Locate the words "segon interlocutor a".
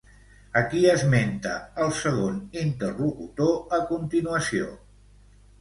1.99-3.83